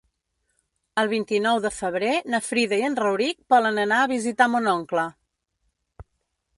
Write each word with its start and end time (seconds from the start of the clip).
El 1.01 1.09
vint-i-nou 1.11 1.59
de 1.65 1.71
febrer 1.75 2.15
na 2.35 2.41
Frida 2.47 2.81
i 2.81 2.87
en 2.89 2.97
Rauric 3.03 3.39
volen 3.57 3.81
anar 3.87 4.01
a 4.03 4.09
visitar 4.17 4.51
mon 4.57 4.75
oncle. 4.77 5.09